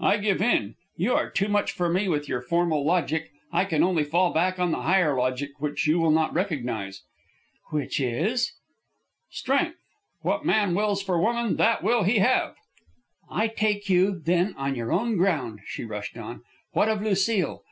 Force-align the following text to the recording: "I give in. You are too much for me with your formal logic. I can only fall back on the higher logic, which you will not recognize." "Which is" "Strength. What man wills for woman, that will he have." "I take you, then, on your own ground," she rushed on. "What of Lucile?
"I 0.00 0.18
give 0.18 0.42
in. 0.42 0.74
You 0.96 1.14
are 1.14 1.30
too 1.30 1.48
much 1.48 1.72
for 1.72 1.88
me 1.88 2.06
with 2.06 2.28
your 2.28 2.42
formal 2.42 2.84
logic. 2.84 3.30
I 3.50 3.64
can 3.64 3.82
only 3.82 4.04
fall 4.04 4.30
back 4.30 4.58
on 4.58 4.72
the 4.72 4.82
higher 4.82 5.16
logic, 5.16 5.52
which 5.58 5.86
you 5.86 5.98
will 5.98 6.10
not 6.10 6.34
recognize." 6.34 7.00
"Which 7.70 7.98
is" 7.98 8.52
"Strength. 9.30 9.78
What 10.20 10.44
man 10.44 10.74
wills 10.74 11.02
for 11.02 11.18
woman, 11.18 11.56
that 11.56 11.82
will 11.82 12.02
he 12.02 12.18
have." 12.18 12.56
"I 13.30 13.48
take 13.48 13.88
you, 13.88 14.20
then, 14.22 14.52
on 14.58 14.74
your 14.74 14.92
own 14.92 15.16
ground," 15.16 15.60
she 15.64 15.84
rushed 15.84 16.18
on. 16.18 16.42
"What 16.72 16.90
of 16.90 17.00
Lucile? 17.00 17.64